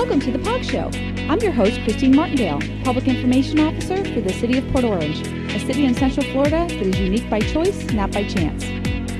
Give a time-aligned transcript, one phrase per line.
[0.00, 0.90] Welcome to the POG Show.
[1.28, 5.20] I'm your host, Christine Martindale, Public Information Officer for the City of Port Orange,
[5.54, 8.64] a city in Central Florida that is unique by choice, not by chance.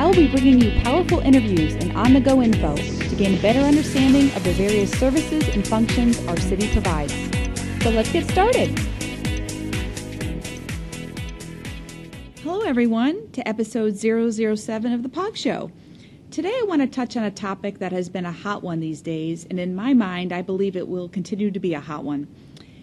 [0.01, 3.43] I will be bringing you powerful interviews and on the go info to gain a
[3.43, 7.13] better understanding of the various services and functions our city provides.
[7.83, 8.71] So let's get started.
[12.43, 15.71] Hello, everyone, to episode 007 of the POG Show.
[16.31, 19.03] Today, I want to touch on a topic that has been a hot one these
[19.03, 22.29] days, and in my mind, I believe it will continue to be a hot one,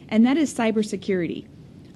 [0.10, 1.48] and that is cybersecurity.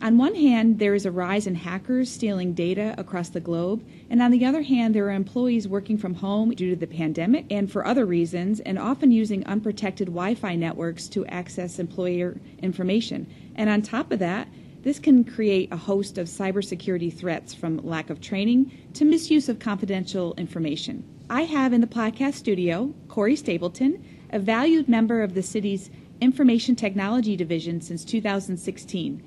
[0.02, 4.22] On one hand, there is a rise in hackers stealing data across the globe, and
[4.22, 7.70] on the other hand, there are employees working from home due to the pandemic and
[7.70, 13.28] for other reasons, and often using unprotected Wi Fi networks to access employer information.
[13.58, 14.48] And on top of that,
[14.84, 19.60] this can create a host of cybersecurity threats from lack of training to misuse of
[19.60, 21.04] confidential information.
[21.32, 26.76] I have in the podcast studio Corey Stapleton, a valued member of the city's Information
[26.76, 29.24] Technology Division since 2016.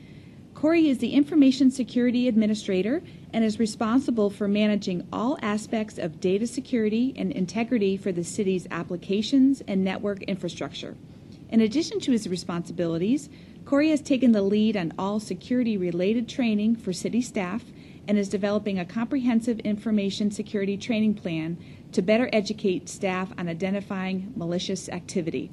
[0.52, 3.02] Corey is the Information Security Administrator
[3.32, 8.66] and is responsible for managing all aspects of data security and integrity for the city's
[8.70, 10.96] applications and network infrastructure.
[11.48, 13.30] In addition to his responsibilities,
[13.64, 17.64] Corey has taken the lead on all security related training for city staff
[18.06, 21.56] and is developing a comprehensive information security training plan
[21.94, 25.50] to better educate staff on identifying malicious activity.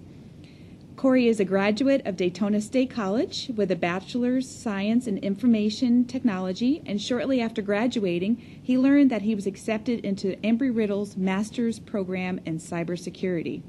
[0.97, 6.83] Corey is a graduate of Daytona State College with a bachelor's science in information technology,
[6.85, 12.39] and shortly after graduating, he learned that he was accepted into Embry Riddle's master's program
[12.45, 13.63] in cybersecurity.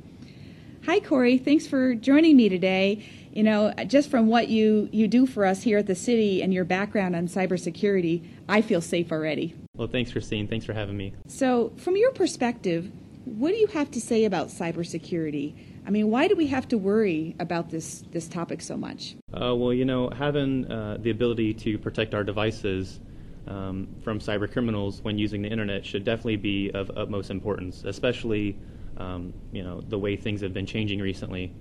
[0.85, 1.39] Hi, Corey.
[1.39, 3.05] Thanks for joining me today.
[3.33, 6.53] You know, just from what you, you do for us here at the city and
[6.53, 9.55] your background on cybersecurity, I feel safe already.
[9.77, 10.49] Well, thanks, Christine.
[10.49, 11.15] Thanks for having me.
[11.29, 12.91] So, from your perspective,
[13.25, 15.55] what do you have to say about cybersecurity?
[15.87, 19.15] I mean, why do we have to worry about this, this topic so much?
[19.33, 22.99] Uh, well, you know, having uh, the ability to protect our devices
[23.47, 28.57] um, from cyber criminals when using the internet should definitely be of utmost importance, especially,
[28.99, 31.53] um, you know, the way things have been changing recently.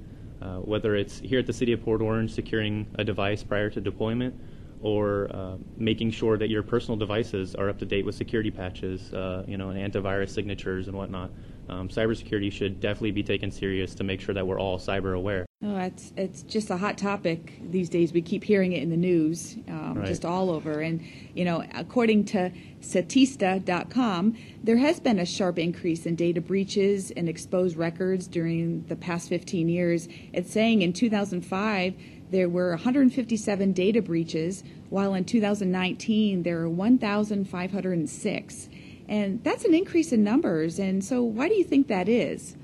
[0.41, 3.79] Uh, whether it's here at the City of Port Orange securing a device prior to
[3.79, 4.33] deployment
[4.81, 9.13] or uh, making sure that your personal devices are up to date with security patches,
[9.13, 11.29] uh, you know, and antivirus signatures and whatnot.
[11.71, 15.45] Um, cybersecurity should definitely be taken serious to make sure that we're all cyber aware.
[15.63, 18.11] Oh, it's it's just a hot topic these days.
[18.11, 20.05] We keep hearing it in the news, um, right.
[20.05, 20.81] just all over.
[20.81, 21.01] And
[21.33, 22.51] you know, according to
[22.81, 28.97] Statista.com, there has been a sharp increase in data breaches and exposed records during the
[28.97, 30.09] past 15 years.
[30.33, 31.95] It's saying in 2005
[32.31, 38.69] there were 157 data breaches, while in 2019 there were 1,506.
[39.11, 40.79] And that's an increase in numbers.
[40.79, 42.55] And so, why do you think that is?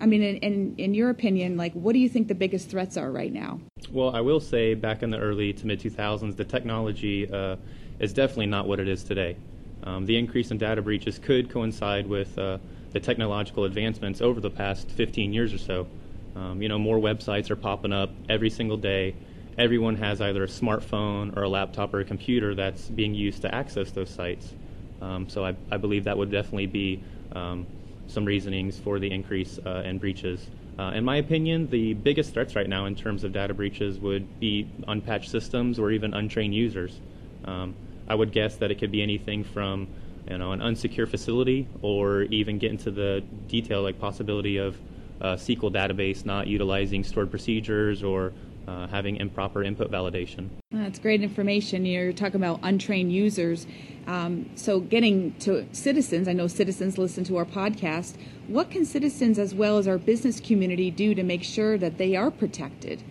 [0.00, 2.96] I mean, in, in, in, your opinion, like, what do you think the biggest threats
[2.96, 3.60] are right now?
[3.90, 7.56] Well, I will say back in the early to mid 2000s, the technology uh,
[8.00, 9.36] is definitely not what it is today.
[9.84, 12.56] Um, the increase in data breaches could coincide with uh,
[12.92, 15.86] the technological advancements over the past 15 years or so.
[16.34, 19.14] Um, you know, more websites are popping up every single day.
[19.58, 23.54] Everyone has either a smartphone or a laptop or a computer that's being used to
[23.54, 24.54] access those sites.
[25.02, 27.02] Um, so I, I, believe that would definitely be
[27.34, 27.66] um,
[28.06, 30.46] some reasonings for the increase uh, in breaches.
[30.78, 34.40] Uh, in my opinion, the biggest threats right now in terms of data breaches would
[34.40, 37.00] be unpatched systems or even untrained users.
[37.44, 37.74] Um,
[38.08, 39.88] I would guess that it could be anything from
[40.30, 44.76] you know an unsecure facility or even get into the detail like possibility of
[45.20, 48.32] uh, SQL database not utilizing stored procedures or
[48.66, 50.48] uh, having improper input validation.
[50.70, 51.84] That's great information.
[51.84, 53.66] You're talking about untrained users.
[54.06, 58.16] Um, so, getting to citizens, I know citizens listen to our podcast.
[58.48, 62.16] What can citizens, as well as our business community, do to make sure that they
[62.16, 63.02] are protected?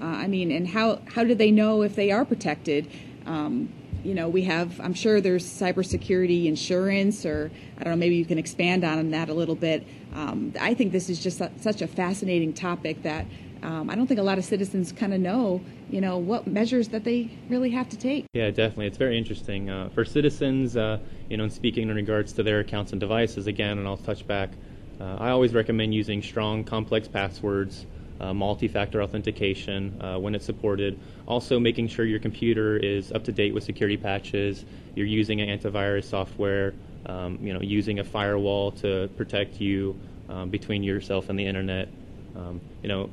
[0.00, 2.90] Uh, I mean, and how, how do they know if they are protected?
[3.24, 3.72] Um,
[4.04, 8.24] you know, we have, I'm sure there's cybersecurity insurance, or I don't know, maybe you
[8.24, 9.84] can expand on that a little bit.
[10.14, 13.26] Um, I think this is just such a fascinating topic that
[13.62, 15.60] um, I don't think a lot of citizens kind of know,
[15.90, 18.26] you know, what measures that they really have to take.
[18.32, 18.86] Yeah, definitely.
[18.86, 19.70] It's very interesting.
[19.70, 20.98] Uh, for citizens, uh,
[21.28, 24.26] you know, in speaking in regards to their accounts and devices, again, and I'll touch
[24.26, 24.50] back,
[25.00, 27.86] uh, I always recommend using strong, complex passwords
[28.20, 30.98] uh, multi-factor authentication uh, when it's supported.
[31.26, 34.64] Also, making sure your computer is up to date with security patches.
[34.94, 36.74] You're using an antivirus software.
[37.06, 39.96] Um, you know, using a firewall to protect you
[40.28, 41.88] um, between yourself and the internet.
[42.34, 43.10] Um, you know,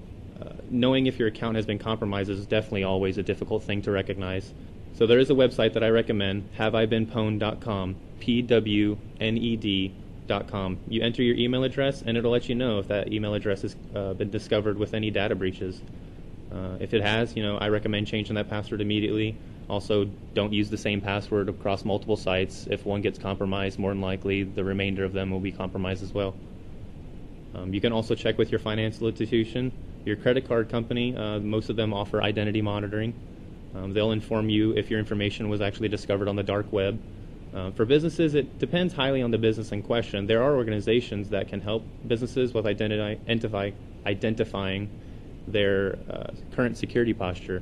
[0.70, 4.54] knowing if your account has been compromised is definitely always a difficult thing to recognize.
[4.96, 10.78] So there is a website that I recommend, haveibeenpwned.com, P W N E D.com.
[10.88, 13.76] You enter your email address, and it'll let you know if that email address has
[13.96, 15.82] uh, been discovered with any data breaches.
[16.52, 19.36] Uh, if it has, you know, I recommend changing that password immediately.
[19.70, 22.68] Also, don't use the same password across multiple sites.
[22.70, 26.14] If one gets compromised, more than likely the remainder of them will be compromised as
[26.14, 26.36] well.
[27.56, 29.72] Um, you can also check with your financial institution,
[30.06, 31.16] your credit card company.
[31.16, 33.14] Uh, most of them offer identity monitoring.
[33.76, 37.00] Um, they'll inform you if your information was actually discovered on the dark web.
[37.54, 40.26] Uh, for businesses, it depends highly on the business in question.
[40.26, 43.72] There are organizations that can help businesses with identify,
[44.06, 44.90] identifying
[45.48, 47.62] their uh, current security posture.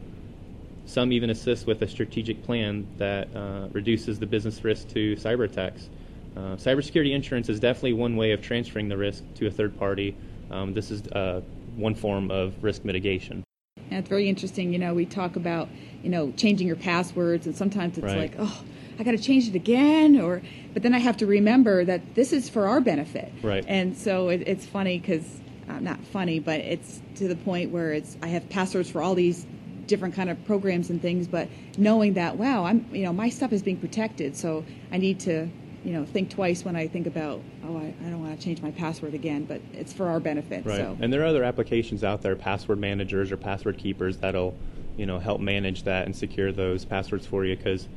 [0.86, 5.46] Some even assist with a strategic plan that uh, reduces the business risk to cyber
[5.46, 5.90] attacks.
[6.36, 10.16] Uh, cybersecurity insurance is definitely one way of transferring the risk to a third party.
[10.50, 11.42] Um, this is uh,
[11.75, 13.44] one form of risk mitigation.
[13.77, 14.71] And it's very interesting.
[14.73, 15.69] You know, we talk about
[16.03, 18.18] you know changing your passwords, and sometimes it's right.
[18.18, 18.63] like, oh,
[19.00, 20.41] I got to change it again, or
[20.73, 23.31] but then I have to remember that this is for our benefit.
[23.41, 23.65] Right.
[23.68, 27.94] And so it, it's funny because uh, not funny, but it's to the point where
[27.94, 29.45] it's I have passwords for all these
[29.88, 33.51] different kind of programs and things, but knowing that wow, I'm you know my stuff
[33.51, 35.50] is being protected, so I need to
[35.83, 38.62] you know think twice when I think about oh I, I don't want to change
[38.62, 40.66] my password again, but it's for our benefit.
[40.66, 40.78] Right.
[40.78, 40.98] So.
[41.00, 44.56] And there are other applications out there, password managers or password keepers that'll
[44.98, 47.88] you know help manage that and secure those passwords for you because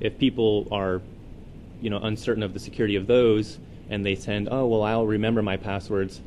[0.00, 1.00] if people are
[1.80, 3.58] you know uncertain of the security of those
[3.90, 6.20] and they tend oh well I'll remember my passwords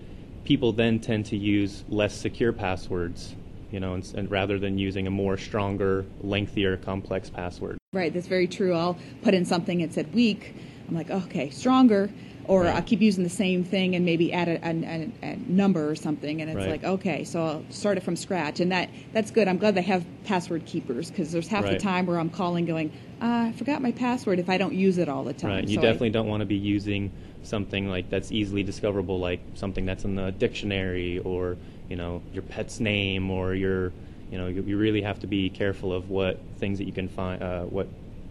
[0.44, 3.36] people then tend to use less secure passwords
[3.72, 8.28] you know and, and rather than using a more stronger lengthier complex password right that's
[8.28, 10.56] very true I'll put in something that said weak
[10.88, 12.10] I'm like okay stronger
[12.46, 12.76] or Right.
[12.76, 15.96] I'll keep using the same thing and maybe add a, a, a, a number or
[15.96, 16.70] something, and it's Right.
[16.70, 19.48] like okay, so I'll start it from scratch, and that that's good.
[19.50, 22.90] I'm glad they have password keepers because there's half the time where I'm calling, going,
[23.22, 25.52] uh, I forgot my password if I don't use it all the time.
[25.52, 25.68] Right.
[25.68, 27.12] You So I- definitely don't want to be using
[27.44, 31.58] something like that's easily discoverable, like something that's in the dictionary or
[31.90, 33.92] you know your pet's name or your
[34.32, 37.10] you know you, you really have to be careful of what things that you can
[37.10, 37.88] find, uh, what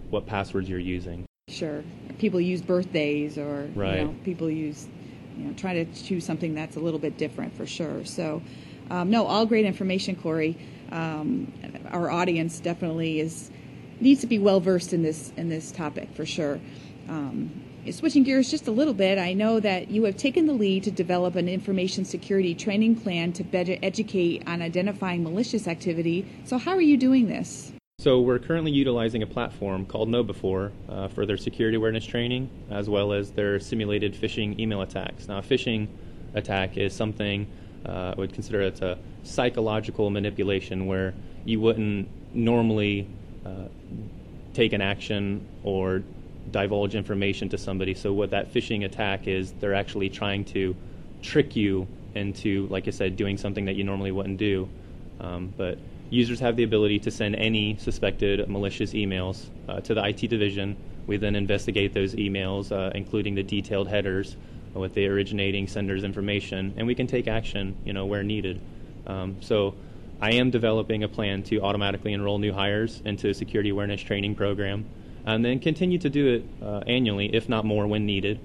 [0.09, 1.27] what passwords you're using.
[1.57, 1.83] Sure
[2.19, 3.99] people use birthdays or Right.
[3.99, 4.87] you know people use
[5.37, 8.05] you know try to choose something that's a little bit different for sure.
[8.05, 8.43] So.
[8.89, 10.57] Um, no, all great information, Corey.
[10.93, 11.53] Um,
[11.91, 13.51] our audience definitely is
[13.99, 16.61] needs to be well versed in this in this topic for sure.
[17.09, 17.51] Um,
[17.91, 20.91] switching gears just a little bit, I know that you have taken the lead to
[20.91, 26.27] develop an information security training plan to better educate on identifying malicious activity.
[26.45, 27.73] So, how are you doing this?
[28.07, 32.89] So we're currently utilizing a platform called KnowBe4 uh, for their security awareness training, as
[32.89, 35.27] well as their simulated phishing email attacks.
[35.27, 35.89] Now, a phishing
[36.35, 37.49] attack is something
[37.85, 41.15] uh, I would consider it's a psychological manipulation where
[41.47, 43.09] you wouldn't normally
[43.45, 43.67] uh,
[44.53, 46.05] take an action or
[46.53, 47.95] divulge information to somebody.
[47.95, 50.77] So what that phishing attack is, they're actually trying to
[51.23, 54.69] trick you into, like I said, doing something that you normally wouldn't do.
[55.19, 55.79] Um, but
[56.11, 60.77] users have the ability to send any suspected malicious emails uh, to the IT division.
[61.07, 64.37] We then investigate those emails, uh, including the detailed headers
[64.75, 68.61] with the originating sender's information, and we can take action, you know, where needed.
[69.07, 69.75] Um, so,
[70.21, 74.35] I am developing a plan to automatically enroll new hires into a security awareness training
[74.35, 74.87] program,
[75.27, 78.41] and then continue to do it uh, annually, if not more, when needed.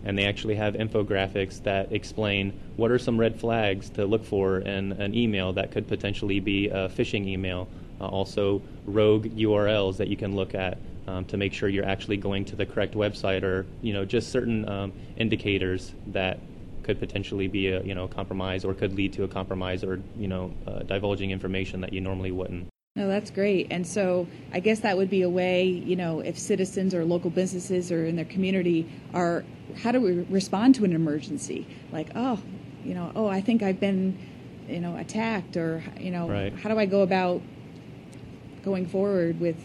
[0.05, 4.59] and they actually have infographics that explain what are some red flags to look for
[4.59, 7.69] in an email that could potentially be a phishing email.
[8.01, 12.17] Uh, also, rogue URLs that you can look at um, to make sure you're actually
[12.17, 16.41] going to the correct website, or you know, just certain um, indicators that
[16.83, 20.27] could potentially be a you know compromise or could lead to a compromise or you
[20.27, 22.72] know uh, divulging information that you normally wouldn't.
[22.95, 23.69] No, that's great.
[23.71, 27.31] And so I guess that would be a way, you know, if citizens or local
[27.31, 29.45] businesses or in their community are,
[29.83, 31.67] how do we respond to an emergency?
[31.91, 32.39] Like, oh,
[32.85, 34.19] you know, oh, I think I've been,
[34.69, 36.53] you know, attacked, or, you know, Right.
[36.53, 37.41] how do I go about
[38.63, 39.57] going forward with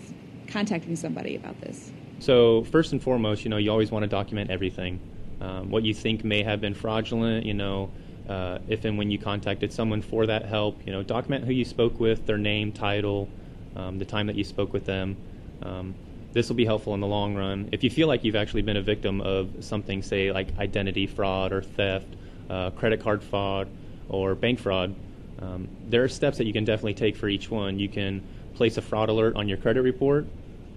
[0.48, 1.91] contacting somebody about this?
[2.19, 5.01] So first and foremost, you know, you always want to document everything.
[5.41, 7.91] Um, what you think may have been fraudulent, you know,
[8.27, 11.65] uh, if and when you contacted someone for that help, you know, document who you
[11.65, 13.29] spoke with, their name, title,
[13.75, 15.15] um, the time that you spoke with them.
[15.63, 15.96] Um,
[16.34, 17.69] this will be helpful in the long run.
[17.72, 21.51] If you feel like you've actually been a victim of something, say like identity fraud
[21.51, 22.07] or theft,
[22.50, 23.67] uh, credit card fraud,
[24.10, 24.93] or bank fraud,
[25.41, 27.79] um, there are steps that you can definitely take for each one.
[27.79, 28.22] You can
[28.55, 30.25] place a fraud alert on your credit report.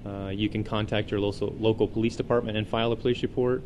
[0.07, 3.63] Uh, you can contact your local, local police department and file a police report.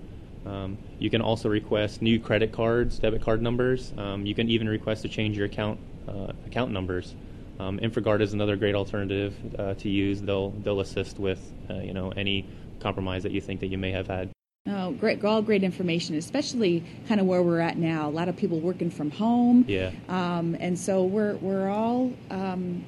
[0.46, 3.92] Um, you can also request new credit cards, debit card numbers.
[3.96, 7.14] Um, you can even request to change your account uh, account numbers.
[7.58, 10.20] Um, InfraGard is another great alternative uh, to use.
[10.20, 12.46] They'll they'll assist with uh, you know any
[12.80, 14.30] compromise that you think that you may have had.
[14.66, 15.22] Oh, great!
[15.24, 18.08] All great information, especially kind of where we're at now.
[18.08, 19.64] A lot of people working from home.
[19.68, 19.92] Yeah.
[20.08, 22.84] Um, and so we're we're all um,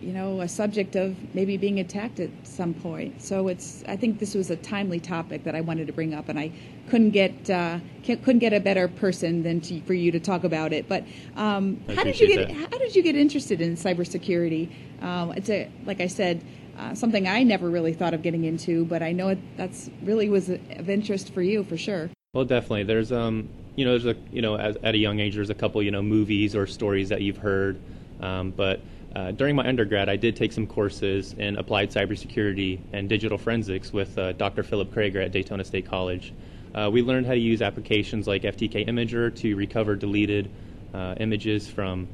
[0.00, 3.22] you know, a subject of maybe being attacked at some point.
[3.22, 6.28] So it's, I think this was a timely topic that I wanted to bring up,
[6.28, 6.52] and I
[6.88, 10.72] couldn't get uh, couldn't get a better person than to, for you to talk about
[10.72, 10.88] it.
[10.88, 11.04] But
[11.36, 12.72] um, how did you get that.
[12.72, 14.70] how did you get interested in cybersecurity?
[15.02, 16.42] Um, it's a like I said.
[16.78, 20.30] Uh, something I never really thought of getting into, but I know it, that's really
[20.30, 22.08] was of interest for you for sure.
[22.32, 22.84] Well, definitely.
[22.84, 25.54] There's um, you know, there's a you know, as, at a young age, there's a
[25.54, 27.78] couple you know movies or stories that you've heard,
[28.20, 28.80] um, but
[29.14, 33.92] uh, during my undergrad, I did take some courses in applied cybersecurity and digital forensics
[33.92, 34.62] with uh, Dr.
[34.62, 36.32] Philip Krager at Daytona State College.
[36.72, 40.48] Uh, we learned how to use applications like FTK Imager to recover deleted
[40.94, 42.06] uh, images from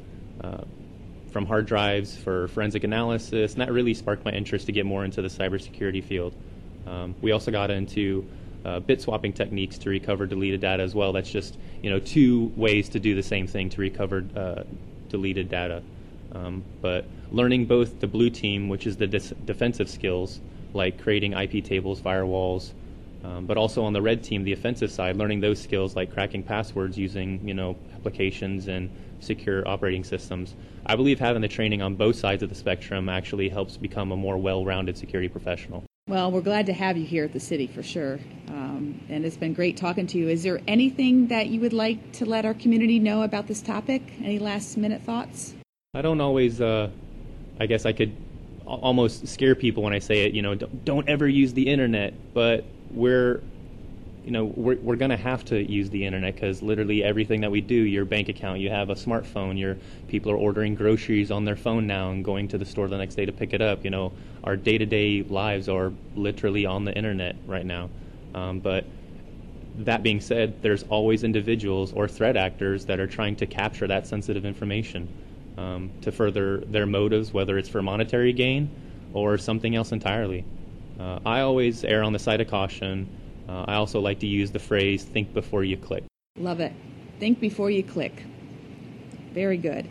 [0.43, 0.63] uh,
[1.31, 5.05] from hard drives for forensic analysis, and that really sparked my interest to get more
[5.05, 6.33] into the cybersecurity field.
[6.87, 8.27] Um, we also got into
[8.65, 11.13] uh, bit swapping techniques to recover deleted data as well.
[11.13, 14.65] That's just you know two ways to do the same thing to recover
[15.11, 15.83] deleted data.
[16.37, 20.41] Um, but learning both the blue team, which is the dis- defensive skills,
[20.75, 22.73] like creating IP tables, firewalls,
[23.25, 26.43] um, but also on the red team, the offensive side, learning those skills like cracking
[26.43, 28.91] passwords using you know applications and
[29.21, 30.55] secure operating systems.
[30.85, 34.17] I believe having the training on both sides of the spectrum actually helps become a
[34.17, 35.85] more well-rounded security professional.
[36.09, 38.21] Well, we're glad to have you here at the city for sure.
[38.49, 40.29] Um, and it's been great talking to you.
[40.29, 44.03] Is there anything that you would like to let our community know about this topic?
[44.23, 45.55] Any last minute thoughts?
[45.97, 46.61] I don't always.
[46.61, 46.91] Uh,
[47.59, 48.15] I guess I could
[48.67, 50.35] almost scare people when I say it.
[50.35, 52.13] You know, don't, don't ever use the internet.
[52.35, 53.41] But we're,
[54.23, 57.63] you know, we're we're gonna have to use the internet because literally everything that we
[57.63, 59.59] do, your bank account, you have a smartphone.
[59.59, 62.99] Your people are ordering groceries on their phone now and going to the store the
[62.99, 63.83] next day to pick it up.
[63.83, 64.13] You know,
[64.45, 67.89] our day-to-day lives are literally on the internet right now.
[68.35, 68.85] Um, but
[69.79, 74.07] that being said, there's always individuals or threat actors that are trying to capture that
[74.07, 75.09] sensitive information
[75.57, 78.71] um, to further their motives, whether it's for monetary gain
[79.13, 80.45] or something else entirely.
[80.99, 83.09] Uh, I always err on the side of caution.
[83.49, 86.05] Uh, I also like to use the phrase think before you click.
[86.39, 86.73] Love it.
[87.19, 88.25] Think before you click.
[89.33, 89.89] Very good.